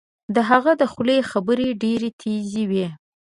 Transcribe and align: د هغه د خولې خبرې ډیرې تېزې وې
د 0.35 0.37
هغه 0.49 0.71
د 0.81 0.83
خولې 0.91 1.17
خبرې 1.31 1.69
ډیرې 1.83 2.09
تېزې 2.21 2.63
وې 2.71 2.87